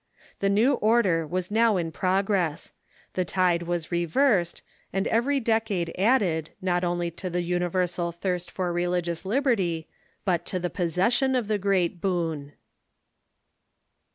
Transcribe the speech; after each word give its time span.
The 0.39 0.49
new 0.49 0.73
order 0.73 1.27
was 1.27 1.51
now 1.51 1.77
in 1.77 1.91
progress. 1.91 2.71
The 3.13 3.23
tide 3.23 3.61
was 3.61 3.91
reversed, 3.91 4.63
and 4.91 5.05
every 5.05 5.39
decade 5.39 5.93
added, 5.95 6.49
not 6.59 6.83
only 6.83 7.11
to 7.11 7.29
the 7.29 7.43
universal 7.43 8.11
thirst 8.11 8.49
for 8.49 8.73
relig 8.73 9.07
ious 9.07 9.25
liberty, 9.25 9.87
but 10.25 10.43
to 10.47 10.57
the 10.57 10.71
possession 10.71 11.35
of 11.35 11.47
the 11.47 11.59
great 11.59 12.01
boon. 12.01 12.53